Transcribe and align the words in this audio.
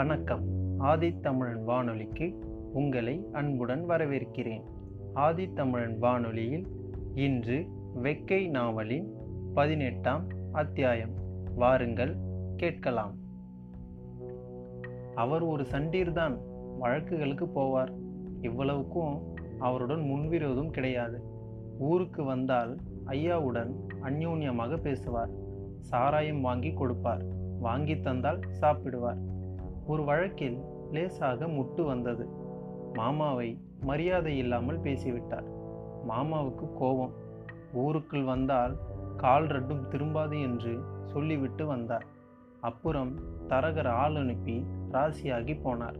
வணக்கம். 0.00 0.42
ஆதித்தமிழன் 0.80 1.64
வானொலிக்கு 1.64 2.38
உங்களை 2.72 3.26
அன்புடன் 3.32 3.88
வரவேற்கிறேன். 3.88 4.62
ஆதித்தமிழன் 5.14 5.98
வானொலியில் 5.98 6.66
இன்று 7.14 7.66
வெக்கை 8.02 8.50
நாவலின் 8.50 9.14
பதினெட்டாம் 9.54 10.26
அத்தியாயம். 10.52 11.10
வாருங்கள் 11.54 12.16
கேட்கலாம். 12.56 13.14
அவர் 15.14 15.42
ஒரு 15.42 15.62
சண்டீர்தான் 15.62 16.38
வழக்குகளுக்கு 16.80 17.48
போவார். 17.54 17.92
இவ்வளவுக்கும் 18.40 19.22
அவருடன் 19.58 20.00
முன்விரோதம் 20.00 20.70
கிடையாது. 20.70 21.20
ஊருக்கு 21.78 22.24
வந்தால் 22.24 22.76
ஐயாவுடன் 23.06 23.70
அந்யோன்யமாக 24.02 24.76
பேசுவார். 24.76 25.30
சாராயம் 25.80 26.40
வாங்கி 26.40 26.72
கொடுப்பார். 26.72 27.24
வாங்கி 27.60 28.00
தந்தால் 28.00 28.40
சாப்பிடுவார். 28.60 29.38
ஒரு 29.86 30.04
வழக்கில் 30.04 30.60
லேசாக 30.90 31.46
முட்டு 31.46 31.82
வந்தது. 31.82 32.28
மாமாவை 32.94 33.58
மரியாதை 33.80 34.38
இல்லாமல் 34.38 34.80
பேசிவிட்டார். 34.80 35.44
மாமாவுக்கு 36.08 36.72
கோபம். 36.74 37.12
ஊருக்குள் 37.72 38.22
வந்தால் 38.22 38.76
கால் 39.16 39.46
ரெண்டும் 39.46 39.82
திரும்பாது 39.90 40.42
என்று 40.42 40.80
சொல்லிவிட்டு 41.04 41.66
வந்தார். 41.66 42.06
அப்புறம் 42.60 43.18
தரகர் 43.48 43.88
ஆள் 43.88 44.16
அனுப்பி 44.16 44.64
ராசியாகி 44.92 45.56
போனார். 45.64 45.94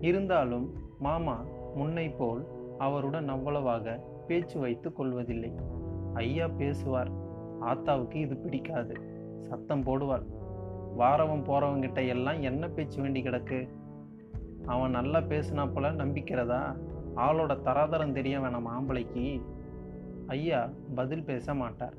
இருந்தாலும் 0.00 0.72
மாமா 0.98 1.44
முன்னை 1.74 2.14
போல் 2.18 2.46
அவருடன் 2.78 3.28
அவ்வளவாக 3.28 4.00
பேச்சு 4.26 4.60
வைத்து 4.60 4.92
கொள்வதில்லை. 4.92 5.52
ஐயா 6.14 6.48
பேசுவார். 6.48 7.10
ஆத்தாவுக்கு 7.60 8.14
இது 8.14 8.36
பிடிக்காது. 8.36 8.96
சத்தம் 9.38 9.84
போடுவாள் 9.84 10.26
வாரவன் 10.96 11.44
போகிறவங்கிட்ட 11.46 12.08
எல்லாம் 12.08 12.42
என்ன 12.42 12.68
பேச்சு 12.68 13.02
வேண்டி 13.02 13.22
கிடக்கு? 13.22 13.68
அவன் 14.66 14.90
நல்லா 14.90 15.18
பேசுனா 15.18 15.72
போல 15.72 15.92
நம்பிக்கிறதா? 15.92 16.76
ஆளோட 17.16 17.60
தராதரம் 17.60 18.12
தெரிய 18.12 18.38
வேணாம் 18.38 18.66
ஆம்பளைக்கு. 18.78 19.42
ஐயா 20.26 20.70
பதில் 20.94 21.24
பேச 21.24 21.54
மாட்டார். 21.54 21.94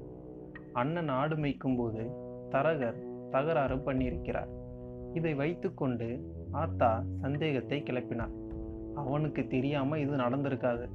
அண்ணன் 0.74 1.08
ஆடு 1.08 1.36
மேய்க்கும் 1.36 1.78
போது 1.78 2.12
தரகர் 2.50 3.30
தகராறு 3.30 3.76
பண்ணியிருக்கிறார். 3.76 4.48
இதை 5.14 5.34
வைத்துக்கொண்டு 5.34 6.34
ஆத்தா 6.52 7.04
சந்தேகத்தை 7.22 7.84
கிளப்பினார். 7.84 8.32
அவனுக்கு 8.96 9.48
தெரியாம 9.48 10.00
இது 10.00 10.18
நடந்திருக்காது. 10.18 10.90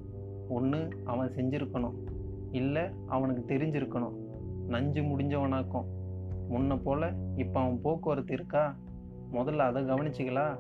ஒன்று 0.49 0.89
அவன் 1.05 1.33
செஞ்சிருக்கணும். 1.37 1.95
இல்லை 2.51 2.83
அவனுக்கு 3.07 3.55
தெரிஞ்சிருக்கணும். 3.55 4.15
நஞ்சு 4.69 5.03
முடிஞ்சவனாக்கும். 5.03 5.85
முன்ன 6.53 6.77
போல 6.83 7.13
இப்போ 7.37 7.61
அவன் 7.61 7.81
போக்குவரத்து 7.81 8.33
இருக்கா? 8.33 8.77
முதல்ல 9.33 9.59
அதை 9.59 9.83
கவனிச்சிங்களா 9.83 10.59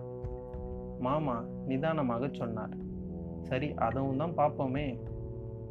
மாமா 1.00 1.44
நிதானமாக 1.66 2.28
சொன்னார். 2.32 2.76
சரி 3.42 3.74
அதுவும் 3.74 4.16
தான் 4.16 4.36
பார்ப்போமே 4.36 4.98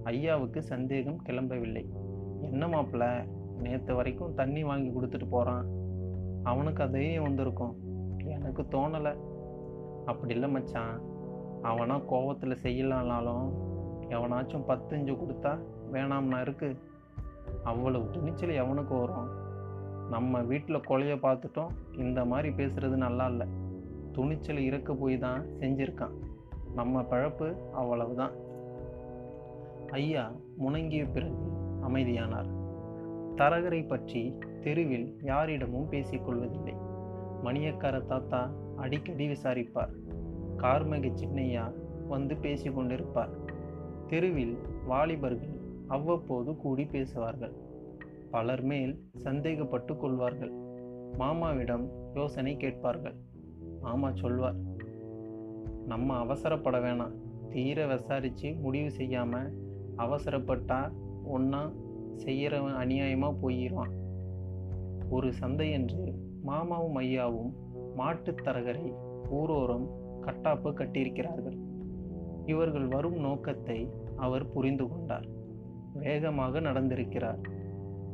ஐயாவுக்கு 0.04 0.62
சந்தேகம் 0.62 1.22
கிளம்பவில்லை. 1.24 1.84
என்ன 2.42 2.68
மாப்பிள்ள 2.68 3.06
நேற்று 3.62 3.96
வரைக்கும் 3.96 4.34
தண்ணி 4.34 4.64
வாங்கி 4.64 4.90
கொடுத்துட்டு 4.90 5.30
போகிறான் 5.30 5.66
அவனுக்கு 6.44 6.84
அதே 6.84 7.20
வந்திருக்கும். 7.20 7.76
எனக்கு 8.26 8.62
தோணலை. 8.62 9.14
அப்படி 10.06 10.34
இல்லை 10.34 10.50
மச்சான். 10.50 11.02
அவனா 11.62 11.98
கோவத்தில் 11.98 12.62
செய்யலானாலும் 12.64 13.48
எவனாச்சும் 14.10 14.68
பத்தஞ்சு 14.68 15.14
கொடுத்தா 15.18 15.52
வேணாம்னா 15.92 16.42
இருக்கு. 16.42 16.70
அவ்வளவு 17.64 18.10
துணிச்சல் 18.10 18.50
எவனுக்கு 18.50 19.00
வரும்? 19.00 19.41
நம்ம 20.14 20.40
வீட்டில் 20.42 20.86
கொலையை 20.90 21.18
பார்த்துட்டோம் 21.26 21.74
இந்த 21.98 22.26
மாதிரி 22.26 22.50
பேசுகிறது 22.60 22.98
நல்லா 23.06 23.26
இல்லை. 23.28 23.48
துணிச்சல் 24.12 24.62
இறக்க 24.68 24.94
போய் 24.94 25.18
தான் 25.18 25.42
செஞ்சிருக்கான். 25.60 26.16
நம்ம 26.76 27.02
பழப்பு 27.02 27.48
அவ்வளவுதான். 27.72 28.34
ஐயா 29.92 30.26
முணங்கிய 30.60 31.04
பிறகு 31.12 31.48
அமைதியானார். 31.88 32.50
தரகரை 33.36 33.88
பற்றி 33.88 34.22
தெருவில் 34.64 35.08
யாரிடமும் 35.22 35.90
பேசிக்கொள்வதில்லை 35.92 36.76
மணியக்கார 37.44 38.06
தாத்தா 38.06 38.42
அடிக்கடி 38.76 39.28
விசாரிப்பார். 39.28 39.94
கார்மக 40.58 41.10
சின்னையா 41.22 41.66
வந்து 42.08 42.36
பேசி 42.36 42.70
கொண்டிருப்பார். 42.70 43.34
தெருவில் 44.08 44.56
வாலிபர்கள் 44.86 45.58
அவ்வப்போது 45.88 46.52
கூடி 46.56 46.86
பேசுவார்கள். 46.86 47.56
பலர் 48.32 48.62
மேல் 48.62 49.10
சந்தேகப்பட்டு 49.24 49.98
கொள்வார்கள். 49.98 50.52
மாமாவிடம் 51.18 51.90
யோசனை 52.14 52.58
கேட்பார்கள். 52.58 53.16
மாமா 53.82 54.12
சொல்வார் 54.12 54.56
நம்ம 55.86 56.26
அவசரப்பட 56.26 56.80
வேணாம். 56.80 57.14
தீர 57.50 57.88
விசாரித்து 57.88 58.54
முடிவு 58.54 58.92
செய்யாமல் 58.92 59.54
அவசரப்பட்டா 59.98 60.92
ஒன்றா 61.24 61.72
செய்கிறவன் 62.16 62.74
அநியாயமாக 62.74 63.36
போயிடுவான். 63.42 63.92
ஒரு 65.10 65.32
சந்தையன்று 65.40 66.14
மாமாவும் 66.44 67.00
ஐயாவும் 67.00 67.54
மாட்டுத் 67.96 68.42
தரகரை 68.42 68.94
ஊரோரம் 69.34 69.88
கட்டாப்பு 70.22 70.74
கட்டியிருக்கிறார்கள். 70.74 71.58
இவர்கள் 72.46 72.88
வரும் 72.88 73.20
நோக்கத்தை 73.20 73.90
அவர் 74.16 74.52
புரிந்து 74.52 74.88
கொண்டார். 74.88 75.26
வேகமாக 75.94 76.62
நடந்திருக்கிறார். 76.62 77.60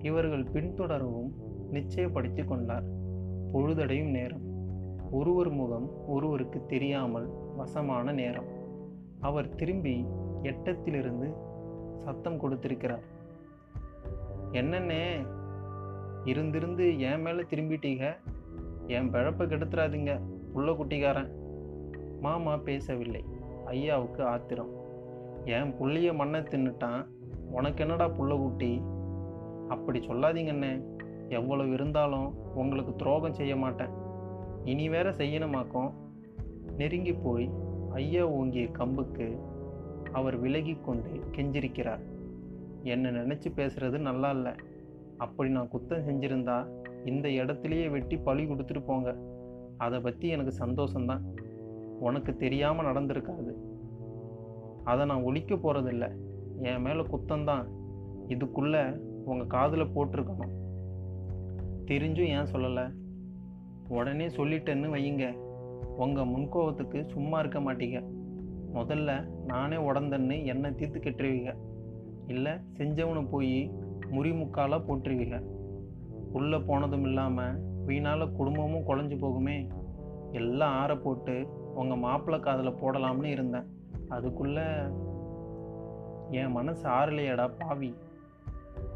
இவர்கள் 0.02 0.44
பின்தொடரவும் 0.44 1.32
நிச்சயப்படுத்தி 1.72 2.46
கொண்டார். 2.46 2.84
பொழுதடையும் 3.54 4.10
நேரம். 4.10 4.46
ஒருவர் 5.12 5.50
முகம் 5.50 6.08
ஒருவருக்கு 6.08 6.66
தெரியாமல் 6.66 7.30
வசமான 7.58 8.12
நேரம். 8.12 8.48
அவர் 9.20 9.56
திரும்பி 9.56 10.06
எட்டத்திலிருந்து 10.44 11.34
சத்தம் 12.06 12.40
கொடுத்திருக்கிறார். 12.40 13.04
என்னண்ணே 14.52 15.28
இருந்திருந்து 16.26 17.00
என் 17.00 17.22
மேலே 17.22 17.42
திரும்பிட்டீங்க? 17.42 18.16
என் 18.88 19.12
பிழப்பை 19.12 19.48
கெடுத்துறாதீங்க 19.48 20.22
புள்ள 20.56 20.76
குட்டிக்காரன். 20.76 21.32
மாமா 22.22 22.58
பேசவில்லை. 22.58 23.24
ஐயாவுக்கு 23.66 24.24
ஆத்திரம். 24.24 24.70
என் 25.46 25.74
புள்ளைய 25.80 26.16
மண்ணை 26.16 26.40
தின்னுட்டான். 26.40 27.06
உனக்கு 27.52 27.84
என்னடா 27.84 28.10
புள்ள 28.10 28.38
குட்டி? 28.38 28.82
அப்படி 29.68 30.00
சொல்லாதீங்கண்ணே. 30.00 30.84
எவ்வளவு 31.30 31.72
இருந்தாலும் 31.72 32.56
உங்களுக்கு 32.56 32.96
துரோகம் 32.96 33.34
செய்ய 33.34 33.56
மாட்டேன். 33.56 33.90
இனி 34.64 34.90
வேற 34.90 35.10
செய்யணுமாக்கும்? 35.10 35.94
நெருங்கி 36.78 37.14
போய் 37.14 37.50
ஐயா 37.92 38.28
ஓங்கிய 38.28 38.66
கம்புக்கு 38.66 39.40
அவர் 40.12 40.38
விலகி 40.38 40.78
கொண்டு 40.86 41.10
கெஞ்சிருக்கிறார். 41.10 42.00
என்னை 42.84 43.12
நினச்சி 43.12 43.48
பேசுறது 43.56 43.98
நல்லா 43.98 44.30
இல்லை. 44.30 44.52
அப்படி 45.18 45.50
நான் 45.50 45.70
குத்தம் 45.70 46.08
செஞ்சிருந்தா 46.08 46.68
இந்த 47.06 47.30
இடத்துலையே 47.30 47.90
வெட்டி 47.90 48.18
பழி 48.18 48.46
கொடுத்துட்டு 48.46 48.84
போங்க. 48.86 49.16
அதை 49.78 50.00
பற்றி 50.00 50.28
எனக்கு 50.28 50.66
சந்தோஷம்தான். 50.66 51.22
உனக்கு 52.00 52.38
தெரியாமல் 52.38 52.86
நடந்திருக்காது. 52.86 53.54
அதை 54.84 55.06
நான் 55.06 55.22
ஒழிக்க 55.22 55.56
போகிறதில்ல 55.56 56.12
என் 56.62 56.82
மேலே 56.82 57.02
குத்தம்தான். 57.02 57.66
இதுக்குள்ளே 58.28 59.02
உங்கள் 59.28 59.48
காதில் 59.48 59.84
போட்டிருக்கணும். 59.84 60.54
தெரிஞ்சும் 61.86 62.28
ஏன் 62.28 62.52
சொல்லலை? 62.52 62.92
உடனே 63.88 64.28
சொல்லிட்டேன்னு 64.28 64.94
வையுங்க. 64.94 65.34
உங்கள் 65.98 66.28
முன்கோபத்துக்கு 66.28 67.10
சும்மா 67.10 67.40
இருக்க 67.40 67.60
மாட்டீங்க. 67.60 68.04
முதல்ல 68.74 69.28
நானே 69.46 69.76
உடந்தன்னு 69.76 70.46
என்னை 70.46 70.76
தீர்த்து 70.76 71.00
கெட்டுருவீங்க. 71.00 71.56
இல்லை 72.28 72.52
செஞ்சவனு 72.52 73.30
போய் 73.30 73.72
முறிமுக்காலாக 74.12 74.82
போட்டுருவீங்க. 74.88 75.42
உள்ளே 76.32 76.58
போனதும் 76.58 77.04
இல்லாமல் 77.04 77.60
வீணால் 77.86 78.32
குடும்பமும் 78.32 78.88
குழஞ்சு 78.88 79.16
போகுமே. 79.18 79.70
எல்லாம் 80.32 80.74
ஆற 80.74 80.98
போட்டு 80.98 81.48
உங்கள் 81.76 81.98
மாப்பிள்ளை 81.98 82.40
காதில் 82.40 82.74
போடலாம்னு 82.74 83.26
இருந்தேன். 83.26 83.66
அதுக்குள்ளே 84.10 84.62
என் 86.32 86.52
மனசு 86.52 86.90
ஆறலையடா 86.90 87.52
பாவி. 87.60 87.94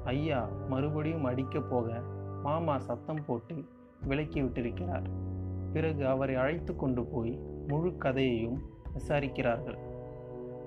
ஐயா 0.03 0.48
மறுபடியும் 0.69 1.24
அடிக்க 1.24 1.59
போக 1.59 2.01
மாமா 2.44 2.77
சத்தம் 2.77 3.25
போட்டு 3.25 3.63
விலக்கி 4.06 4.42
விட்டிருக்கிறார். 4.42 5.03
பிறகு 5.74 6.07
அவரை 6.07 6.36
அழைத்து 6.36 6.75
கொண்டு 6.75 7.06
போய் 7.06 7.39
முழு 7.68 7.98
கதையையும் 7.98 8.62
விசாரிக்கிறார்கள். 8.94 9.77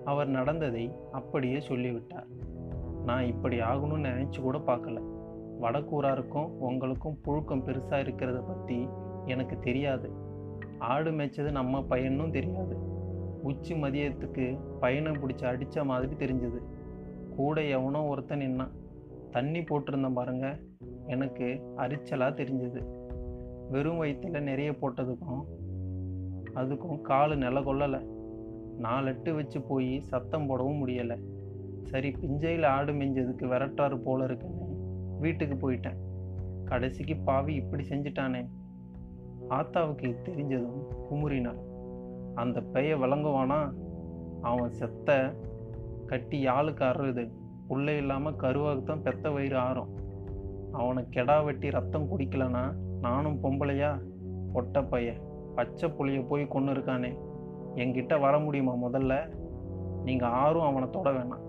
அவர் 0.05 0.29
நடந்ததை 0.29 0.93
அப்படியே 1.13 1.61
சொல்லிவிட்டார். 1.61 2.27
நான் 3.05 3.25
இப்படி 3.25 3.61
ஆகணும்னு 3.61 4.09
நினச்சி 4.09 4.41
கூட 4.41 4.59
பார்க்கல. 4.59 5.01
வடக்கூராருக்கும் 5.61 6.47
உங்களுக்கும் 6.47 7.19
புழுக்கம் 7.25 7.65
பெருசாக 7.65 8.05
இருக்கிறத 8.05 8.47
பற்றி 8.47 8.89
எனக்கு 9.25 9.59
தெரியாது. 9.59 10.11
ஆடு 10.79 11.11
மேய்ச்சது 11.11 11.51
நம்ம 11.51 11.83
பையனும் 11.83 12.31
தெரியாது. 12.31 12.77
உச்சி 13.43 13.75
மதியத்துக்கு 13.75 14.59
பையனை 14.81 15.13
பிடிச்சி 15.13 15.45
அடித்த 15.45 15.85
மாதிரி 15.85 16.15
தெரிஞ்சுது. 16.15 16.63
கூட 17.37 17.63
எவனோ 17.63 18.05
ஒருத்தன் 18.05 18.39
நின்னான். 18.39 18.83
தண்ணி 19.35 19.61
போட்டிருந்தேன் 19.61 20.13
பாருங்க 20.13 20.47
எனக்கு 21.07 21.47
அரிச்சலாக 21.77 22.33
தெரிஞ்சது. 22.41 22.81
வெறும் 23.71 23.99
வயிற்றில் 23.99 24.43
நிறைய 24.43 24.71
போட்டதுக்கும் 24.71 25.43
அதுக்கும் 26.55 26.99
காலு 27.09 27.37
நில 27.37 27.61
கொள்ளலை. 27.61 28.01
நாலு 28.79 29.09
எட்டு 29.09 29.35
வச்சு 29.35 29.61
போய் 29.61 30.01
சத்தம் 30.01 30.47
போடவும் 30.47 30.81
முடியலை. 30.81 31.17
சரி 31.83 32.11
பிஞ்சையில் 32.11 32.67
ஆடு 32.67 32.93
மெஞ்சதுக்கு 32.93 33.47
விரட்டாறு 33.53 33.97
போல 34.05 34.25
இருக்குன்னு 34.25 34.67
வீட்டுக்கு 35.19 35.57
போயிட்டேன். 35.57 35.99
கடைசிக்கு 36.65 37.17
பாவி 37.17 37.55
இப்படி 37.55 37.85
செஞ்சிட்டானே. 37.89 38.43
ஆத்தாவுக்கு 39.51 40.15
தெரிஞ்சதும் 40.29 40.83
குமுறினாள் 41.11 41.61
அந்த 42.35 42.61
பெய 42.61 42.97
விளங்குவானா 42.97 43.61
அவன் 44.43 44.71
செத்த 44.71 45.35
கட்டி 46.07 46.47
யாழுக்கு 46.47 46.85
அறுது. 46.93 47.25
புள்ள 47.69 47.97
இல்லாமல் 48.01 48.41
கருவாக்கு 48.43 48.83
தான் 48.85 49.05
பெத்த 49.07 49.31
வயிறு 49.31 49.57
ஆறும். 49.57 49.93
அவனை 50.81 51.03
கெடா 51.17 51.37
வெட்டி 51.45 51.69
ரத்தம் 51.71 52.09
குடிக்கலனா 52.11 52.65
நானும் 53.07 53.41
பொம்பளையா? 53.43 53.91
பொட்ட 54.55 54.83
பைய 54.83 55.09
பச்சை 55.57 55.89
புளிய 55.97 56.21
போய் 56.31 56.53
கொண்டு 56.55 56.73
இருக்கானே. 56.73 57.11
என்கிட்ட 57.83 58.15
வர 58.25 58.35
முடியுமா 58.39 58.75
முதல்ல? 58.85 59.15
நீங்கள் 60.07 60.35
ஆறும் 60.43 60.69
அவனை 60.69 60.87
தொட 60.91 61.11
வேணாம். 61.11 61.45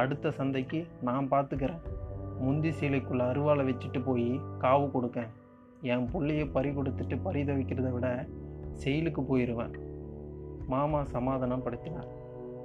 அடுத்த 0.00 0.30
சந்தைக்கு 0.30 0.80
நான் 1.08 1.30
பார்த்துக்கிறேன் 1.32 1.82
முந்தி 2.44 2.70
சீலைக்குள்ளே 2.78 3.24
அருவாளை 3.30 3.64
வச்சுட்டு 3.68 4.00
போய் 4.04 4.28
காவு 4.64 4.86
கொடுக்கேன். 4.94 5.30
என் 5.92 6.06
பிள்ளையை 6.12 6.46
பறி 6.56 6.70
கொடுத்துட்டு 6.70 7.16
பரிதவிக்கிறத 7.26 7.88
விட 7.92 8.08
செயலுக்கு 8.82 9.22
போயிடுவேன் 9.22 9.74
மாமா 10.72 11.00
சமாதானம் 11.14 11.64
படுத்தினார் 11.64 12.10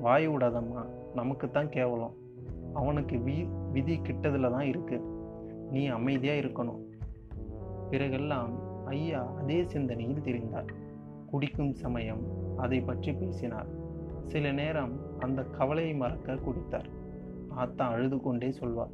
வாய் 0.06 0.28
விடாதம்மா 0.30 0.81
நமக்கு 1.19 1.45
தான் 1.52 1.74
கேவலம். 1.75 2.16
அவனுக்கு 2.74 3.18
வி 3.18 3.48
விதி 3.71 3.98
கிட்டதில் 3.98 4.51
தான் 4.51 4.66
இருக்கு. 4.66 5.01
நீ 5.71 5.86
அமைதியாக 5.86 6.39
இருக்கணும். 6.39 6.81
பிறகெல்லாம் 7.92 8.50
ஐயா 8.86 9.31
அதே 9.38 9.63
சிந்தனையில் 9.63 10.21
தெரிந்தார். 10.21 10.69
குடிக்கும் 11.30 11.74
சமயம் 11.74 12.24
அதை 12.57 12.81
பற்றி 12.81 13.13
பேசினார். 13.13 13.68
சில 14.25 14.51
நேரம் 14.51 15.19
அந்த 15.19 15.44
கவலையை 15.44 15.94
மறக்க 15.94 16.36
குடித்தார். 16.36 16.89
ஆத்தா 17.50 17.88
அழுது 17.88 18.21
கொண்டே 18.21 18.51
சொல்வார் 18.51 18.89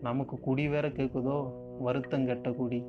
நமக்கு 0.00 0.40
குடி 0.40 0.68
வேற 0.68 0.88
கேட்குதோ 0.88 1.52
வருத்தம் 1.78 2.26
கெட்ட 2.26 2.50
குடி. 2.50 2.84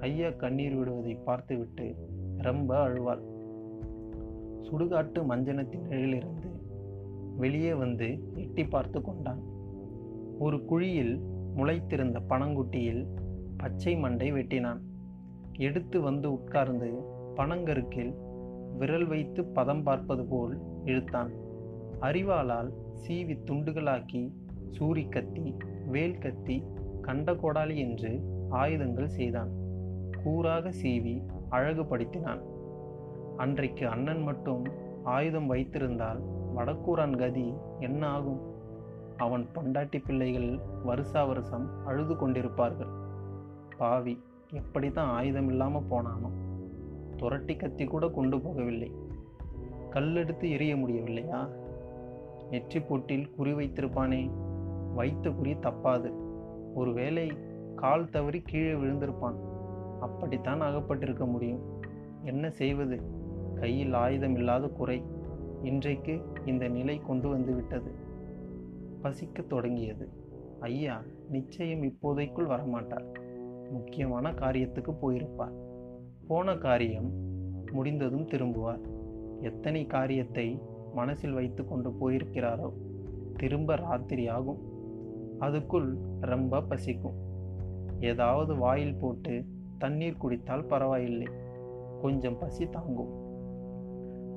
ஐயா 0.00 0.30
கண்ணீர் 0.30 0.74
விடுவதை 0.74 1.14
பார்த்துவிட்டு 1.14 1.94
ரொம்ப 2.38 2.88
அழுவாள் 2.88 3.30
சுடுகாட்டு 4.62 5.20
மஞ்சனத்தின் 5.28 5.86
நிழலிலிருந்து 5.88 6.61
வெளியே 7.36 7.74
வந்து 7.74 8.20
எட்டி 8.34 8.64
பார்த்து 8.64 9.02
கொண்டான். 9.02 9.42
ஒரு 10.38 10.64
குழியில் 10.64 11.20
முளைத்திருந்த 11.56 12.18
பனங்குட்டியில் 12.28 13.06
பச்சை 13.56 13.96
மண்டை 13.96 14.32
வெட்டினான். 14.32 14.80
எடுத்து 15.58 16.00
வந்து 16.00 16.32
உட்கார்ந்து 16.32 16.90
பனங்கருக்கில் 17.36 18.14
விரல் 18.78 19.06
வைத்து 19.06 19.44
பதம் 19.44 19.82
பார்ப்பது 19.82 20.24
போல் 20.24 20.58
இழுத்தான். 20.84 21.30
அறிவாளால் 22.00 22.72
சீவி 22.94 23.38
துண்டுகளாக்கி 23.46 24.32
சூரி 24.78 25.08
கத்தி 25.08 25.56
வேல் 25.86 26.18
கத்தி 26.18 26.64
கண்ட 27.00 27.32
கோடாலி 27.32 27.76
என்று 27.76 28.20
ஆயுதங்கள் 28.50 29.08
செய்தான். 29.08 29.50
கூறாக 30.24 30.72
சீவி 30.82 31.22
அழகுபடுத்தினான். 31.50 32.42
அன்றைக்கு 33.36 33.88
அண்ணன் 33.88 34.22
மட்டும் 34.22 34.64
ஆயுதம் 35.02 35.46
வைத்திருந்தால் 35.46 36.22
வடக்கூரான் 36.54 37.16
கதி 37.16 37.54
என்ன 37.80 38.08
ஆகும் 38.08 38.40
அவன் 39.16 39.46
பொண்டாட்டி 39.54 40.02
பிள்ளைகள் 40.06 40.58
வருஷா 40.84 41.24
வருஷம் 41.24 41.86
அழுது 41.86 42.14
கொண்டிருப்பார்கள். 42.14 42.90
பாவி 43.78 44.22
எப்படி 44.50 44.90
தான் 44.90 45.08
ஆயுதம் 45.08 45.48
இல்லாமல் 45.48 45.86
போனானோ? 45.90 46.30
துரட்டி 47.16 47.56
கத்தி 47.56 47.84
கூட 47.84 48.08
கொண்டு 48.08 48.36
போகவில்லை. 48.36 48.92
கல்லெடுத்து 49.90 50.50
எரிய 50.50 50.76
முடியவில்லையா? 50.76 51.48
நெற்றி 52.50 52.80
போட்டில் 52.80 53.30
குறி 53.30 53.52
வைத்திருப்பானே? 53.52 54.30
வைத்த 54.94 55.30
குறி 55.30 55.54
தப்பாது. 55.54 56.12
ஒருவேளை 56.74 57.32
கால் 57.76 58.10
தவறி 58.10 58.40
கீழே 58.40 58.72
விழுந்திருப்பான். 58.72 59.34
அப்படித்தான் 60.00 60.60
அகப்பட்டிருக்க 60.60 61.26
முடியும். 61.26 61.60
என்ன 62.22 62.50
செய்வது? 62.50 63.00
கையில் 63.54 63.92
ஆயுதம் 63.92 64.36
இல்லாத 64.36 64.68
குறை. 64.68 65.02
இன்றைக்கு 65.62 66.22
இந்த 66.44 66.68
நிலை 66.68 66.98
கொண்டு 66.98 67.28
வந்து 67.28 67.54
விட்டது. 67.54 67.92
பசிக்க 69.00 69.42
தொடங்கியது. 69.42 70.08
ஐயா 70.60 71.02
நிச்சயம் 71.28 71.82
இப்போதைக்குள் 71.82 72.46
வரமாட்டார். 72.46 73.06
முக்கியமான 73.70 74.30
காரியத்துக்கு 74.30 74.94
போயிருப்பார். 75.02 75.52
போன 76.26 76.56
காரியம் 76.56 77.10
முடிந்ததும் 77.72 78.28
திரும்புவார். 78.28 78.80
எத்தனை 79.40 79.86
காரியத்தை 79.86 80.60
மனசில் 80.94 81.32
வைத்து 81.32 81.68
கொண்டு 81.68 81.90
போயிருக்கிறாரோ 81.90 82.72
திரும்ப 83.36 83.74
ராத்திரி 83.74 84.28
ஆகும். 84.28 84.58
அதுக்குள் 85.40 85.96
ரொம்ப 86.20 86.62
பசிக்கும். 86.62 87.14
ஏதாவது 88.00 88.56
வாயில் 88.56 88.96
போட்டு 88.96 89.44
தண்ணீர் 89.78 90.16
குடித்தால் 90.16 90.64
பரவாயில்லை. 90.64 91.26
கொஞ்சம் 92.02 92.38
பசி 92.38 92.68
தாங்கும். 92.68 93.20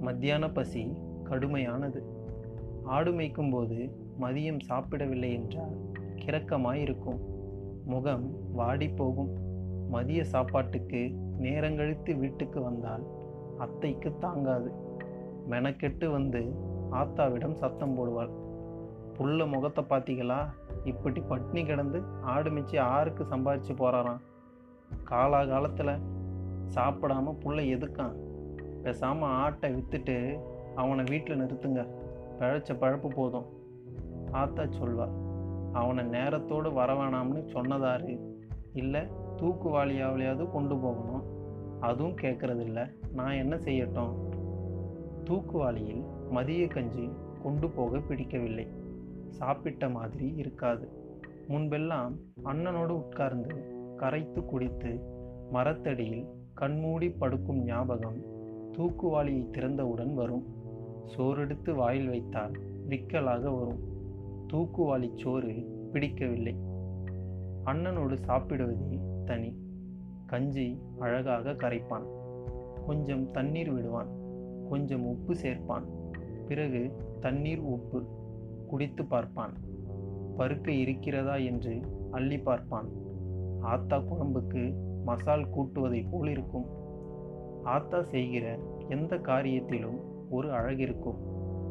மத்தியான 0.02 0.52
பசி 0.52 0.94
கடுமையானது. 1.30 2.02
ஆடு 2.86 3.12
மேய்க்கும் 3.12 3.52
போது 3.52 3.78
மதியம் 4.20 4.60
சாப்பிடவில்லை 4.60 5.34
என்றால் 5.34 5.76
கிறக்கமாயிருக்கும். 6.16 7.22
முகம் 7.86 8.26
வாடி 8.52 8.88
போகும் 8.90 9.34
மதிய 9.90 10.24
சாப்பாட்டுக்கு 10.24 11.02
நேரங்கழித்து 11.40 12.12
வீட்டுக்கு 12.20 12.62
வந்தால் 12.62 13.04
அத்தைக்கு 13.58 14.18
தாங்காது. 14.20 14.70
மெனக்கெட்டு 15.50 16.08
வந்து 16.12 16.42
ஆத்தாவிடம் 16.92 17.54
சத்தம் 17.54 17.96
போடுவாள். 17.98 18.32
புள்ள 19.18 19.48
முகத்தை 19.48 19.84
பார்த்தீங்களா 19.90 20.40
இப்படி 20.84 21.20
பட்னி 21.22 21.66
கிடந்து 21.66 22.00
ஆடு 22.22 22.50
மிச்சி 22.50 22.78
ஆறுக்கு 22.80 23.24
சம்பாதிச்சு 23.24 23.74
போகிறாராம் 23.74 24.24
காலாகாலத்தில் 25.10 26.02
சாப்பிடாம 26.76 27.34
புள்ள 27.44 27.60
எதுக்கான் 27.76 28.16
பேசாமல் 28.84 29.30
ஆட்டை 29.30 29.70
விற்றுட்டு 29.72 30.18
அவனை 30.76 31.04
வீட்டில் 31.10 31.42
நிறுத்துங்க. 31.42 31.88
பிழைச்ச 32.40 32.74
பழப்பு 32.74 33.08
போதும். 33.08 33.46
ஆத்தா 34.32 34.66
சொல்வார் 34.70 35.24
அவனை 35.74 36.04
நேரத்தோடு 36.06 36.74
வர 36.74 36.94
வேணாம்னு 36.94 37.44
சொன்னதாரு 37.54 38.20
இல்லை 38.74 39.02
தூக்குவாளியாவிலையாவது 39.38 40.52
கொண்டு 40.52 40.78
போகணும். 40.78 41.24
அதுவும் 41.80 42.16
கேட்கறதில்ல. 42.16 42.90
நான் 43.14 43.32
என்ன 43.32 43.56
செய்யட்டும்? 43.56 44.14
தூக்குவாளியில் 45.24 46.04
மதிய 46.30 46.68
கஞ்சி 46.68 47.10
கொண்டு 47.44 47.70
போக 47.70 48.00
பிடிக்கவில்லை. 48.00 48.68
சாப்பிட்ட 49.28 49.90
மாதிரி 49.90 50.34
இருக்காது. 50.36 50.90
முன்பெல்லாம் 51.48 52.16
அண்ணனோடு 52.46 52.90
உட்கார்ந்து 52.90 53.74
கரைத்து 53.98 54.46
குடித்து 54.46 55.00
மரத்தடியில் 55.52 56.28
கண்மூடி 56.54 57.10
படுக்கும் 57.10 57.64
ஞாபகம் 57.64 58.22
தூக்குவாளியை 58.72 59.50
திறந்தவுடன் 59.50 60.14
வரும். 60.14 60.64
சோறெடுத்து 61.06 61.76
வாயில் 61.76 62.10
வைத்தால் 62.10 62.52
விக்கலாக 62.88 63.50
வரும். 63.50 63.80
தூக்குவாளி 64.54 65.10
சோறு 65.16 65.66
பிடிக்கவில்லை. 65.92 66.56
அண்ணனோடு 67.66 68.14
சாப்பிடுவது 68.14 69.00
தனி. 69.26 69.56
கஞ்சி 70.26 70.82
அழகாக 71.00 71.52
கரைப்பான். 71.52 72.04
கொஞ்சம் 72.86 73.32
தண்ணீர் 73.32 73.72
விடுவான். 73.72 74.08
கொஞ்சம் 74.70 75.06
உப்பு 75.06 75.34
சேர்ப்பான். 75.34 75.84
பிறகு 76.48 76.92
தண்ணீர் 77.20 77.60
உப்பு 77.60 78.04
குடித்து 78.68 79.06
பார்ப்பான். 79.06 79.54
பருக்க 80.38 80.68
இருக்கிறதா 80.68 81.36
என்று 81.36 81.80
அள்ளி 82.12 82.38
பார்ப்பான். 82.38 82.90
ஆத்தா 83.62 83.98
குழம்புக்கு 83.98 84.74
மசால் 85.06 85.50
கூட்டுவதைப் 85.50 86.08
போல் 86.12 86.30
இருக்கும். 86.30 86.66
ஆத்தா 87.64 88.02
செய்கிற 88.02 88.60
எந்த 88.90 89.16
காரியத்திலும் 89.16 90.00
ஒரு 90.30 90.52
அழகிருக்கும் 90.52 91.20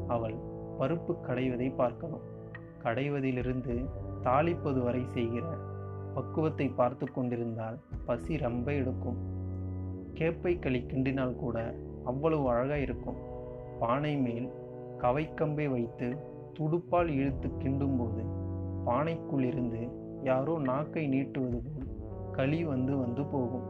அவள் 0.09 0.35
பருப்பு 0.79 1.21
கடைவதை 1.21 1.71
பார்க்கணும். 1.71 2.25
கடைவதிலிருந்து 2.83 3.85
தாளிப்பது 4.23 4.83
வரை 4.83 5.05
செய்கிற 5.07 5.57
பக்குவத்தை 6.15 6.69
பார்த்து 6.69 7.13
கொண்டிருந்தால் 7.13 7.79
பசி 8.07 8.37
ரொம்ப 8.37 8.73
எடுக்கும். 8.73 9.17
கேப்பை 10.15 10.59
களி 10.59 10.87
கிண்டினால் 10.87 11.35
கூட 11.35 11.75
அவ்வளவு 12.05 12.49
அழகாக 12.49 12.79
இருக்கும். 12.79 13.17
பானை 13.79 14.17
மேல் 14.17 14.49
கவைக்கம்பை 14.99 15.71
வைத்து 15.71 16.17
துடுப்பால் 16.53 17.09
இழுத்து 17.09 17.49
கிண்டும்போது 17.49 18.23
பானைக்குள் 18.87 19.45
இருந்து 19.45 19.89
யாரோ 20.23 20.59
நாக்கை 20.59 21.09
நீட்டுவது 21.09 21.59
போல் 21.63 21.89
களி 22.33 22.65
வந்து 22.65 22.97
வந்து 22.97 23.25
போகும். 23.25 23.67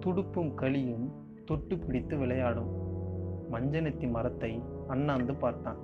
துடுப்பும் 0.00 0.54
களியும் 0.54 1.12
தொட்டு 1.44 1.78
பிடித்து 1.78 2.16
விளையாடும். 2.16 2.81
மஞ்சனத்தி 3.52 4.10
மரத்தை 4.10 4.62
அண்ணாந்து 4.88 5.34
பார்த்தான். 5.34 5.76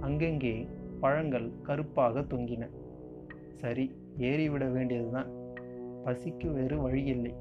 அங்கங்கே 0.00 0.68
பழங்கள் 1.00 1.50
கருப்பாக 1.62 2.20
தொங்கின. 2.20 2.68
சரி 3.52 3.94
ஏறிவிட 4.18 4.72
வேண்டியதுதான். 4.72 5.26
பசிக்கு 6.04 6.52
வேறு 6.52 6.82
வழியில்லை. 6.82 7.34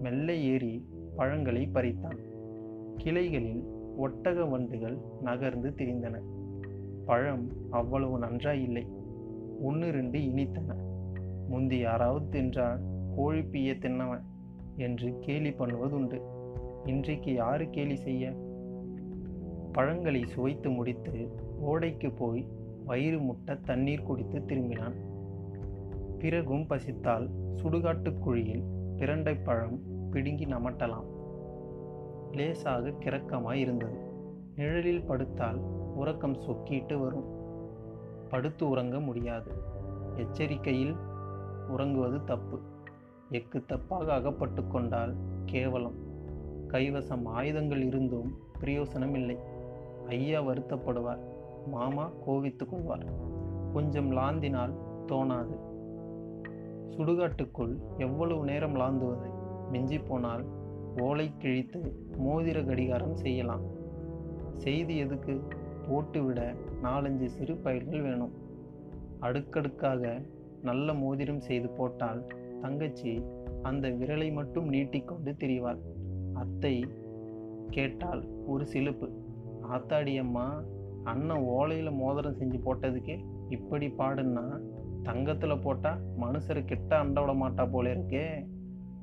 மெல்ல 0.00 0.34
ஏறி 0.34 0.86
பழங்களை 1.16 1.68
பறித்தான். 1.72 2.18
கிளைகளில் 2.96 3.64
ஒட்டக 4.00 4.50
வண்டுகள் 4.50 4.98
நகர்ந்து 5.22 5.70
திரிந்தன. 5.70 6.20
பழம் 7.04 7.52
அவ்வளவு 7.70 8.18
நன்றாயில்லை. 8.18 8.86
ஒன்று 9.62 9.90
ரெண்டு 9.90 10.18
இனித்தன. 10.18 10.74
முந்தி 11.48 11.78
யாராவது 11.78 12.40
தின்றால் 12.40 12.78
கோழி 13.16 13.40
பீய 13.40 13.78
தின்னவன் 13.78 14.22
என்று 14.76 15.16
கேலி 15.20 15.50
பண்ணுவதுண்டு. 15.50 16.20
இன்றைக்கு 16.84 17.32
யாரு 17.32 17.70
கேலி 17.70 17.96
செய்ய? 17.96 18.41
பழங்களை 19.72 20.24
சுவைத்து 20.24 20.70
முடித்து 20.70 21.30
ஓடைக்கு 21.66 22.16
போய் 22.16 22.46
வயிறு 22.84 23.18
முட்ட 23.18 23.54
தண்ணீர் 23.54 24.02
குடித்து 24.02 24.38
திரும்பினான். 24.38 24.94
பிறகும் 26.18 26.66
பசித்தால் 26.66 27.30
சுடுகாட்டு 27.54 28.18
குழியில் 28.18 28.62
பிரண்டை 28.96 29.44
பழம் 29.44 29.80
பிடுங்கி 30.10 30.44
நமட்டலாம். 30.46 31.04
லேசாக 32.32 32.88
கிறக்கமாய் 32.88 33.52
இருந்தது. 33.52 33.96
நிழலில் 34.56 35.04
படுத்தால் 35.04 35.56
உறக்கம் 35.94 36.40
சொக்கிட்டு 36.40 37.00
வரும். 37.00 37.24
படுத்து 38.28 38.68
உறங்க 38.68 39.00
முடியாது. 39.00 39.50
எச்சரிக்கையில் 40.16 40.96
உறங்குவது 41.68 42.24
தப்பு. 42.24 42.60
எக்கு 43.30 43.62
தப்பாக 43.68 44.06
அகப்பட்டு 44.06 44.66
கொண்டால் 44.66 45.14
கேவலம். 45.44 45.94
கைவசம் 46.68 47.24
ஆயுதங்கள் 47.24 47.82
இருந்தும் 47.82 48.34
பிரயோசனம் 48.60 49.14
இல்லை. 49.14 49.51
ஐயா 50.08 50.42
வருத்தப்படுவார். 50.42 51.18
மாமா 51.66 52.12
கோவித்து 52.26 52.68
கொள்வார் 52.68 53.04
கொஞ்சம் 53.72 54.10
லாந்தினால் 54.10 54.74
தோணாது. 55.06 55.58
சுடுகாட்டுக்குள் 56.88 57.80
எவ்வளவு 57.96 58.44
நேரம் 58.44 58.74
லாந்துவது? 58.74 59.30
மிஞ்சி 59.70 59.98
போனால் 59.98 60.44
ஓலை 61.02 61.32
கிழித்து 61.38 61.96
மோதிர 62.18 62.66
கடிகாரம் 62.66 63.14
செய்யலாம். 63.14 63.62
செய்தி 64.54 64.96
எதுக்கு? 64.96 65.42
போட்டுவிட 65.88 66.54
நாலஞ்சு 66.82 67.24
சிறு 67.24 67.56
பயிர்கள் 67.56 68.02
வேணும். 68.02 68.32
அடுக்கடுக்காக 69.18 70.22
நல்ல 70.62 70.94
மோதிரம் 70.94 71.40
செய்து 71.40 71.68
போட்டால் 71.68 72.26
தங்கச்சி 72.60 73.22
அந்த 73.62 73.88
விரலை 73.88 74.32
மட்டும் 74.32 74.68
நீட்டிக்கொண்டு 74.68 75.32
திரிவாள். 75.32 75.78
அத்தை 76.34 76.86
கேட்டால் 77.70 78.44
ஒரு 78.46 78.66
சிலுப்பு. 78.66 79.21
ஆத்தாடி 79.68 80.18
அம்மா 80.18 80.62
அண்ணன் 81.04 81.44
ஓலையில் 81.44 81.92
மோதிரம் 81.92 82.38
செஞ்சு 82.38 82.58
போட்டதுக்கே 82.64 83.24
இப்படி 83.48 83.86
பாடுன்னா 83.86 84.60
தங்கத்தில் 85.02 85.58
போட்டால் 85.58 86.00
மனுஷரை 86.20 86.64
கிட்ட 86.64 86.98
அண்ட 86.98 87.20
விட 87.20 87.32
மாட்டா 87.32 87.70
போல 87.70 87.94
இருக்கே. 87.94 88.46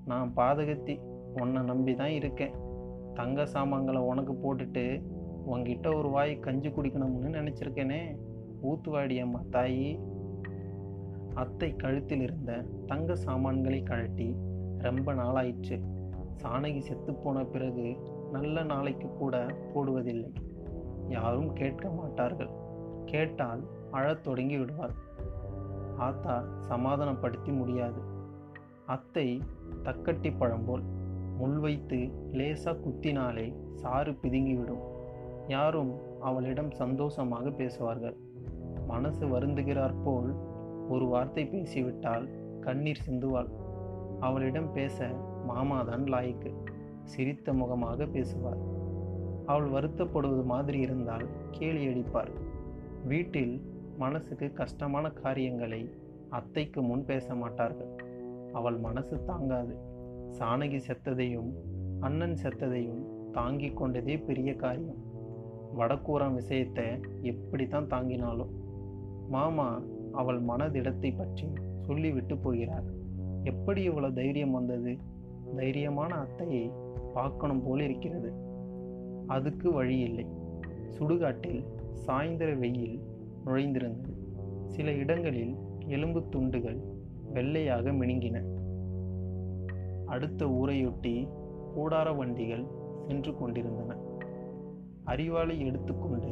நான் 0.05 0.33
பாதகத்தி 0.35 0.99
உன்னை 1.41 1.61
நம்பி 1.61 1.95
தான் 1.95 2.09
இருக்கேன். 2.09 2.51
தங்க 3.13 3.45
சாமான்களை 3.45 4.01
உனக்கு 4.01 4.33
போட்டுட்டு 4.33 5.03
உங்ககிட்ட 5.45 5.95
ஒரு 5.95 6.09
வாய் 6.09 6.39
கஞ்சி 6.39 6.69
குடிக்கணும்னு 6.69 7.29
நினச்சிருக்கேனே. 7.29 8.17
ஊத்துவாடி 8.61 9.19
அம்மா 9.19 9.41
தாயி. 9.51 9.99
அத்தை 11.33 11.75
கழுத்தில் 11.75 12.21
இருந்த 12.21 12.65
தங்க 12.85 13.15
சாமான்களை 13.15 13.83
கழட்டி 13.83 14.35
ரொம்ப 14.77 15.13
நாளாயிற்று. 15.13 15.83
சாணகி 16.41 16.79
செத்து 16.79 17.13
போன 17.13 17.43
பிறகு 17.43 17.97
நல்ல 18.31 18.63
நாளைக்கு 18.63 19.07
கூட 19.07 19.45
போடுவதில்லை. 19.73 20.33
யாரும் 21.09 21.53
கேட்க 21.53 21.89
மாட்டார்கள். 21.89 22.49
கேட்டால் 23.05 23.63
அழத் 23.91 24.23
தொடங்கி 24.23 24.57
விடுவார் 24.57 24.91
ஆத்தா 25.97 26.43
சமாதானப்படுத்தி 26.59 27.51
முடியாது. 27.51 28.01
அத்தை 28.85 29.41
தக்கட்டி 29.83 30.33
பழம்போல் 30.37 30.83
முள் 31.37 31.57
வைத்து 31.57 31.97
லேசா 32.31 32.75
குத்தினாலே 32.75 33.53
சாறு 33.75 34.11
பிதுங்கிவிடும். 34.11 34.81
யாரும் 35.47 36.21
அவளிடம் 36.21 36.71
சந்தோஷமாக 36.71 37.49
பேசுவார்கள். 37.49 38.17
மனசு 38.87 39.27
வருந்துகிறார் 39.27 39.93
போல் 40.03 40.35
ஒரு 40.89 41.05
வார்த்தை 41.05 41.45
பேசிவிட்டால் 41.45 42.29
கண்ணீர் 42.59 43.03
சிந்துவாள். 43.07 43.49
அவளிடம் 44.19 44.73
பேச 44.73 45.07
மாமாதான் 45.47 46.03
லாய்க்கு. 46.03 46.53
சிரித்த 47.03 47.53
முகமாக 47.53 48.05
பேசுவார். 48.05 48.77
அவள் 49.49 49.67
வருத்தப்படுவது 49.69 50.43
மாதிரி 50.43 50.79
இருந்தால் 50.79 51.25
கேலி 51.51 51.83
அடிப்பார். 51.87 52.31
வீட்டில் 53.05 53.53
மனசுக்கு 53.97 54.47
கஷ்டமான 54.53 55.05
காரியங்களை 55.11 55.81
அத்தைக்கு 56.29 56.81
முன் 56.81 57.05
பேச 57.05 57.35
மாட்டார்கள். 57.35 57.91
அவள் 58.53 58.77
மனசு 58.77 59.15
தாங்காது. 59.23 59.73
சாணகி 60.39 60.79
செத்ததையும் 60.87 61.51
அண்ணன் 61.99 62.37
செத்ததையும் 62.43 63.03
தாங்கிக் 63.31 63.77
கொண்டதே 63.77 64.17
பெரிய 64.17 64.55
காரியம். 64.55 64.99
வடக்கூரம் 65.75 66.33
விஷயத்தை 66.33 66.85
எப்படி 67.21 67.67
தான் 67.67 67.87
தாங்கினாலும் 67.87 68.53
மாமா 69.29 69.69
அவள் 70.11 70.39
மனதிடத்தை 70.41 71.09
பற்றி 71.17 71.47
சொல்லிவிட்டு 71.85 72.37
போகிறார். 72.37 72.87
எப்படி 73.43 73.81
இவ்வளோ 73.89 74.09
தைரியம் 74.13 74.51
வந்தது? 74.51 74.93
தைரியமான 75.55 76.11
அத்தையை 76.25 76.63
பார்க்கணும் 77.13 77.63
போல் 77.63 77.79
இருக்கிறது. 77.79 78.31
அதுக்கு 79.29 79.71
வழி 79.71 79.97
இல்லை 79.99 80.25
சுடுகாட்டில் 80.97 81.61
சாயந்தர 82.05 82.51
வெயில் 82.53 82.99
நுழைந்திருந்தது. 83.45 84.11
சில 84.67 84.91
இடங்களில் 84.91 85.53
எலும்பு 85.87 86.21
துண்டுகள் 86.29 86.79
வெள்ளையாக 87.33 87.91
மினுங்கின. 87.91 88.37
அடுத்த 90.05 90.45
ஊரையொட்டி 90.45 91.13
கூடார 91.75 92.15
வண்டிகள் 92.17 92.65
சென்று 93.07 93.37
கொண்டிருந்தன. 93.37 93.97
அறிவாளை 95.05 95.65
எடுத்துக்கொண்டு 95.65 96.31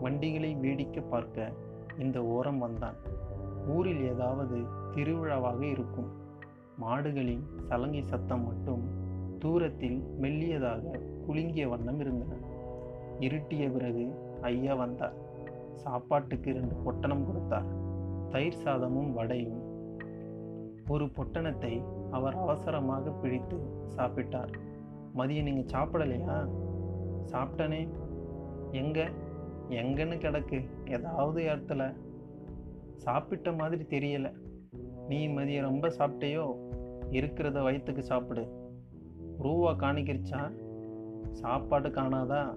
வண்டிகளை 0.00 0.54
வேடிக்கை 0.54 1.02
பார்க்க 1.02 1.52
இந்த 1.98 2.24
ஓரம் 2.24 2.58
வந்தான். 2.58 2.98
ஊரில் 3.68 4.02
ஏதாவது 4.04 4.58
திருவிழாவாக 4.94 5.60
இருக்கும். 5.62 6.10
மாடுகளின் 6.80 7.44
சலங்கை 7.68 8.02
சத்தம் 8.02 8.44
மட்டும் 8.44 8.84
தூரத்தில் 9.38 9.98
மெல்லியதாக 10.20 10.84
குலுங்கிய 11.26 11.68
வண்ணம் 11.68 12.00
இருந்தன. 12.00 12.34
இருட்டிய 13.20 13.70
பிறகு 13.70 14.14
ஐயா 14.40 14.74
வந்தார். 14.74 15.14
சாப்பாட்டுக்கு 15.74 16.52
ரெண்டு 16.52 16.74
பொட்டணம் 16.74 17.26
கொடுத்தார். 17.26 17.64
தயிர் 18.30 18.62
சாதமும் 18.64 19.12
வடையும். 19.12 19.72
ஒரு 20.88 21.08
பொட்டணத்தை 21.08 21.82
அவர் 22.10 22.34
அவசரமாக 22.34 23.10
பிடித்து 23.10 23.56
சாப்பிட்டார். 23.96 24.52
மதியம் 25.16 25.42
நீங்கள் 25.42 25.80
சாப்பிடலையா? 25.80 26.48
சாப்பிட்டனே. 27.26 27.88
எங்க? 28.72 29.10
எங்கன்னு 29.68 30.18
கிடக்கு. 30.18 30.68
ஏதாவது 30.90 31.42
இடத்துல. 31.44 31.94
சாப்பிட்ட 32.96 33.52
மாதிரி 33.52 33.84
தெரியல. 33.84 34.32
நீ 35.08 35.28
மதியம் 35.28 35.60
ரொம்ப 35.60 35.88
சாப்பிட்டையோ? 35.88 36.54
இருக்கிறத 37.10 37.62
வயிற்றுக்கு 37.62 38.02
சாப்பிடு. 38.02 38.48
ரூவா 39.38 39.72
காணிக்கிருச்சான் 39.72 40.62
சாப்பாடு 41.34 41.88
காணாதா? 41.88 42.54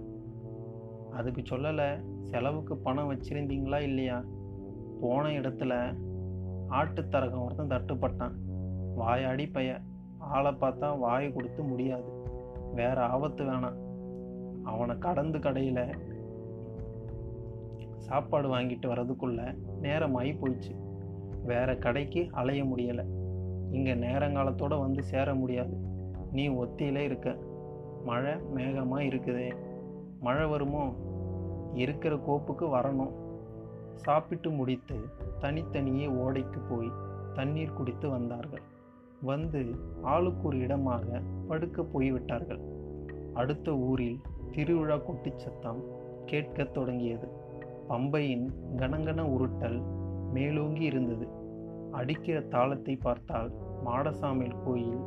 அதுக்கு 1.12 1.42
சொல்லலை 1.42 2.04
செலவுக்கு 2.22 2.78
பணம் 2.78 3.12
வச்சிருந்தீங்களா 3.12 3.82
இல்லையா? 3.82 4.24
போன 5.02 5.30
இடத்துல 5.30 5.98
ஆட்டுத்தரகம் 6.70 7.44
ஒருத்தன் 7.44 7.68
தட்டுப்பட்டான். 7.68 8.32
வாயாடி 8.96 9.48
பைய 9.48 9.80
ஆளை 10.18 10.52
பார்த்தா 10.52 11.00
வாயை 11.00 11.34
கொடுத்து 11.34 11.64
முடியாது. 11.64 12.06
வேற 12.74 13.06
ஆபத்து 13.06 13.44
வேணாம். 13.44 13.78
அவனை 14.64 14.98
கடந்து 14.98 15.40
கடையில் 15.40 15.98
சாப்பாடு 17.98 18.56
வாங்கிட்டு 18.56 18.86
வர்றதுக்குள்ள 18.86 19.58
நேரமாகி 19.82 20.32
போயிடுச்சு. 20.32 20.76
வேற 21.46 21.76
கடைக்கு 21.76 22.28
அலைய 22.32 22.64
முடியலை. 22.64 23.06
இங்கே 23.72 23.96
நேரங்காலத்தோட 23.96 24.80
வந்து 24.80 25.04
சேர 25.04 25.36
முடியாது. 25.36 25.78
நீ 26.32 26.50
ஒத்தியிலே 26.50 26.98
இருக்க. 26.98 27.38
மழை 28.08 28.34
மேகமாக 28.56 29.04
இருக்குது. 29.04 29.46
மழை 30.20 30.46
வருமோ? 30.48 30.86
இருக்கிற 31.74 32.16
கோப்புக்கு 32.16 32.66
வரணும். 32.66 33.14
சாப்பிட்டு 33.96 34.50
முடித்து 34.50 34.96
தனித்தனியே 35.40 36.08
ஓடைக்கு 36.08 36.60
போய் 36.70 36.92
தண்ணீர் 37.34 37.74
குடித்து 37.74 38.10
வந்தார்கள். 38.10 38.62
வந்து 39.22 39.66
ஆளுக்கு 40.02 40.48
ஒரு 40.48 40.58
இடமாக 40.58 41.22
படுக்க 41.48 41.84
போய்விட்டார்கள் 41.84 42.60
அடுத்த 43.34 43.72
ஊரில் 43.72 44.22
திருவிழா 44.52 44.98
கொட்டிச் 44.98 45.40
சத்தம் 45.40 45.82
கேட்கத் 46.26 46.74
தொடங்கியது. 46.74 47.28
பம்பையின் 47.90 48.48
கனங்கன 48.76 49.22
உருட்டல் 49.22 49.82
மேலோங்கி 50.32 50.82
இருந்தது. 50.82 51.28
அடிக்கிற 51.92 52.42
தாளத்தை 52.42 52.96
பார்த்தால் 52.96 53.52
மாடசாமியில் 53.86 54.64
கோயில் 54.66 55.00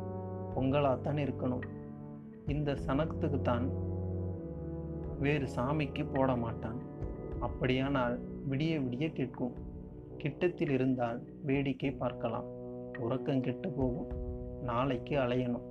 பொங்கலாத்தான் 0.55 1.19
இருக்கணும். 1.19 1.65
இந்த 2.47 2.77
சனத்துக்குத்தான் 2.87 3.69
வேறு 5.19 5.47
சாமிக்கு 5.55 6.07
போட 6.13 6.35
மாட்டான் 6.35 6.79
அப்படியானால் 7.39 8.19
விடிய 8.49 8.79
விடிய 8.79 9.11
கேட்கும். 9.11 9.53
கிட்டத்தில் 10.17 10.69
இருந்தால் 10.69 11.23
வேடிக்கை 11.43 11.91
பார்க்கலாம். 11.91 12.45
உறக்கம் 12.99 13.41
கெட்டு 13.41 13.69
போகும். 13.69 14.07
நாளைக்கு 14.63 15.17
அலையணும். 15.17 15.69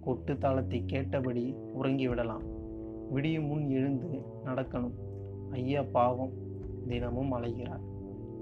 கொட்டு 0.00 0.38
தாளத்தை 0.38 0.82
கேட்டபடி 0.86 1.54
உறங்கிவிடலாம் 1.80 2.42
விடியும் 3.10 3.44
முன் 3.44 3.70
எழுந்து 3.70 4.22
நடக்கணும். 4.44 4.94
ஐயா 5.50 5.82
பாவம் 5.82 6.32
தினமும் 6.88 7.32
அலைகிறார். 7.32 7.82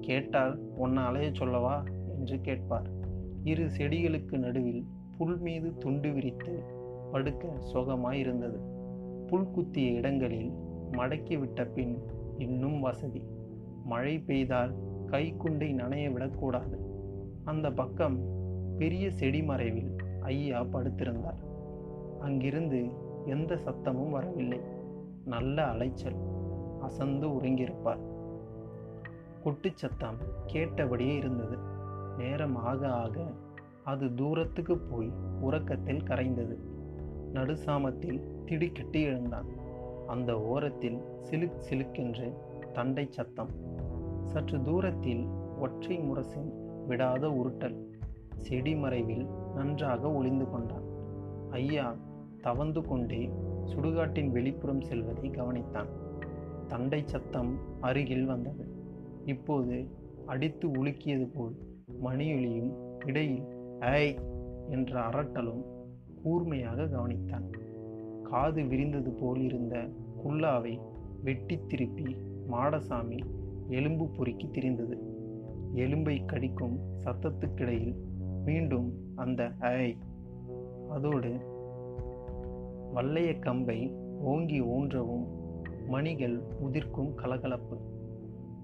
கேட்டால் 0.00 0.59
உன்னை 0.76 1.04
அலைய 1.04 1.30
சொல்லவா? 1.33 1.85
என்று 2.18 2.40
கேட்பார். 2.40 2.90
இரு 3.45 3.66
செடிகளுக்கு 3.78 4.38
நடுவில் 4.38 4.85
புல் 5.18 5.38
மீது 5.38 5.76
துண்டு 5.78 6.12
விரித்து 6.12 6.75
படுக்க 7.12 7.48
சுகமாயிருந்தது. 7.72 8.58
புல் 9.26 9.50
குத்திய 9.50 9.90
இடங்களில் 9.90 10.52
மடக்கி 10.92 11.38
விட்ட 11.38 11.64
பின் 11.64 12.02
இன்னும் 12.38 12.80
வசதி. 12.80 13.22
மழை 13.84 14.18
பெய்தால் 14.18 14.75
கை 15.06 15.34
குண்டை 15.36 15.75
நனைய 15.75 16.12
விடக்கூடாது 16.12 16.78
அந்த 17.44 17.70
பக்கம் 17.70 18.18
பெரிய 18.78 19.10
செடி 19.10 19.42
மறைவில் 19.42 19.96
ஐயா 20.20 20.60
படுத்திருந்தார். 20.60 21.44
அங்கிருந்து 22.20 22.88
எந்த 23.26 23.54
சத்தமும் 23.54 24.10
வரவில்லை. 24.10 24.60
நல்ல 25.25 25.66
அலைச்சல். 25.66 26.16
அசந்து 26.80 27.28
உறங்கியிருப்பார். 27.28 28.00
கொட்டுச் 29.42 29.76
சத்தம் 29.76 30.16
கேட்டபடியே 30.46 31.16
இருந்தது. 31.16 31.56
நேரம் 32.18 32.56
ஆக 32.56 32.88
ஆக 32.88 33.25
அது 33.84 34.14
தூரத்துக்கு 34.14 34.78
போய் 34.78 35.12
உறக்கத்தில் 35.40 36.02
கரைந்தது. 36.02 36.58
நடுசாமத்தில் 37.36 38.20
திடுக்கிட்டு 38.44 39.00
எழுந்தான். 39.00 39.46
அந்த 40.06 40.40
ஓரத்தில் 40.40 40.98
சிலுக் 41.30 41.62
சிலுக்கென்று 41.70 42.32
தண்டை 42.72 43.06
சத்தம். 43.10 43.50
சற்று 44.24 44.62
தூரத்தில் 44.62 45.26
ஒற்றை 45.60 45.98
முரசின் 45.98 46.50
விடாத 46.88 47.26
உருட்டல் 47.28 47.76
செடி 48.36 48.76
மறைவில் 48.76 49.26
நன்றாக 49.54 50.12
ஒளிந்து 50.12 50.50
கொண்டான். 50.50 50.86
ஐயா 51.50 51.96
தவந்து 52.40 52.80
கொண்டே 52.80 53.30
சுடுகாட்டின் 53.64 54.32
வெளிப்புறம் 54.32 54.82
செல்வதை 54.82 55.30
கவனித்தான். 55.30 55.88
தண்டை 56.68 57.02
சத்தம் 57.04 57.58
அருகில் 57.80 58.24
வந்தது. 58.24 58.66
இப்போது 59.24 59.86
அடித்து 60.26 60.68
உலுக்கியது 60.68 61.28
போல் 61.34 61.56
மணியொலியும் 62.04 62.72
இடையில் 63.06 63.44
ஐ 63.80 64.18
என்ற 64.70 65.08
அரட்டலும் 65.08 65.62
கூர்மையாக 66.23 66.82
கவனித்தான். 66.82 67.46
காது 68.23 68.62
விரிந்தது 68.62 69.11
போல் 69.11 69.40
இருந்த 69.40 69.88
குல்லாவை 70.25 70.80
வெட்டி 71.25 71.58
திருப்பி 71.68 72.16
மாடசாமி 72.50 73.18
எலும்பு 73.68 74.06
பொறுக்கி 74.06 74.46
திரிந்தது. 74.46 74.96
எலும்பை 75.75 76.25
கடிக்கும் 76.25 76.78
சத்தத்துக்கிடையில் 77.04 77.94
மீண்டும் 78.44 78.92
அந்த 79.14 79.52
ஐ 79.58 79.96
அதோடு 80.90 81.30
வல்லைய 82.94 83.38
கம்பை 83.38 83.92
ஓங்கி 84.20 84.61
ஊன்றவும் 84.61 85.26
மணிகள் 85.88 86.42
உதிர்க்கும் 86.64 87.14
கலகலப்பு. 87.14 87.76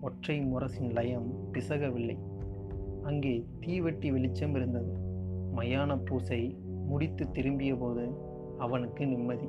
ஒற்றை 0.01 0.41
முரசின் 0.41 0.93
லயம் 0.93 1.31
பிசகவில்லை. 1.53 2.17
அங்கே 3.03 3.47
தீவெட்டி 3.61 4.13
வெளிச்சம் 4.13 4.55
இருந்தது. 4.55 4.97
மயான 5.57 5.99
பூசை 6.05 6.57
முடித்து 6.93 7.31
திரும்பிய 7.31 7.77
போது 7.77 8.15
அவனுக்கு 8.59 9.07
நிம்மதி. 9.07 9.49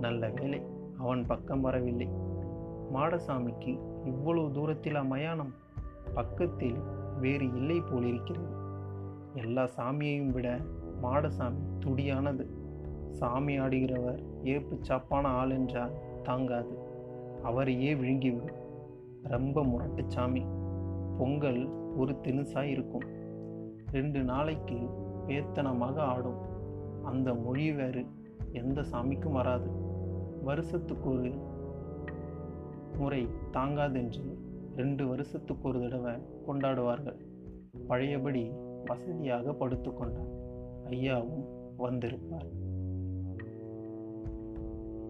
நல்ல 0.00 0.28
வேலை 0.28 0.62
அவன் 0.98 1.26
பக்கம் 1.26 1.60
வரவில்லை. 1.60 2.08
மாடசாமிக்கு 2.94 3.78
இவ்வளவு 4.04 4.50
தூரத்தில் 4.50 5.02
மயானம்? 5.02 5.54
பக்கத்தில் 6.14 6.78
வேறு 7.20 7.54
இல்லை 7.54 7.80
போலிருக்கிறது. 7.80 8.48
எல்லா 9.34 9.68
சாமியையும் 9.76 10.30
விட 10.30 10.58
மாடசாமி 11.02 11.60
துடியானது. 11.78 12.46
சாமி 13.10 13.58
ஆடுகிறவர் 13.60 14.22
ஏப்பு 14.44 14.76
சாப்பான 14.80 15.28
ஆள் 15.28 15.50
என்றால் 15.50 15.92
தாங்காது. 16.22 16.78
அவரையே 17.42 17.94
விழுங்கிவிடும். 17.94 18.58
ரொம்ப 19.22 19.64
முரட்டு 19.64 20.04
சாமி. 20.06 20.42
பொங்கல் 21.18 21.68
ஒரு 21.96 22.16
தினுசாய் 22.22 22.70
இருக்கும். 22.70 23.04
ரெண்டு 23.90 24.22
நாளைக்கு 24.22 24.78
வேத்தனமாக 25.26 25.96
ஆடும். 25.96 26.49
அந்த 27.02 27.34
மொழி 27.34 27.72
வேறு 27.72 28.04
எந்த 28.52 28.80
சாமிக்கும் 28.80 29.32
வராது. 29.32 29.70
வருஷத்துக்கு 30.42 31.10
ஒரு 31.10 31.32
முறை 32.98 33.28
தாங்காதென்று 33.52 34.38
ரெண்டு 34.76 35.06
வருஷத்துக்கு 35.08 35.68
ஒரு 35.68 35.80
தடவை 35.80 36.14
கொண்டாடுவார்கள். 36.48 37.18
பழையபடி 37.86 38.50
வசதியாக 38.84 39.52
படுத்துக்கொண்டார் 39.52 40.38
ஐயாவும் 40.84 41.44
வந்திருப்பார். 41.76 42.46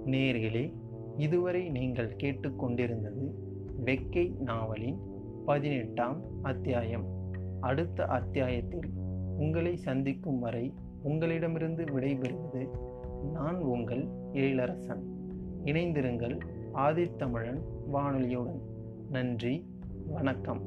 நேர்களே 0.04 0.72
இதுவரை 1.16 1.68
நீங்கள் 1.68 2.16
கேட்டுக்கொண்டிருந்தது 2.16 3.30
வெக்கை 3.84 4.38
நாவலின் 4.38 4.98
பதினெட்டாம் 5.44 6.22
அத்தியாயம். 6.42 7.04
அடுத்த 7.60 8.04
அத்தியாயத்தில் 8.04 8.90
உங்களை 9.38 9.76
சந்திக்கும் 9.76 10.38
வரை 10.38 10.74
உங்களிடமிருந்து 11.02 11.84
விடைபெறுவது 11.84 12.68
நான் 13.32 13.60
உங்கள் 13.60 14.08
எழிலரசன். 14.32 15.02
இணைந்திருங்கள் 15.64 16.40
ஆதித்தமிழன் 16.74 17.60
வானொலியுடன். 17.92 18.60
நன்றி 19.10 19.66
வணக்கம். 20.06 20.62